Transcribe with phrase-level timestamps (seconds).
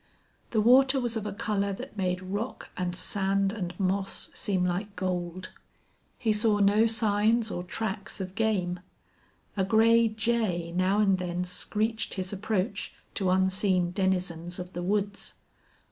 [0.49, 4.95] The water was of a color that made rock and sand and moss seem like
[4.95, 5.51] gold.
[6.17, 8.79] He saw no signs or tracks of game.
[9.55, 15.35] A gray jay now and then screeched his approach to unseen denizens of the woods.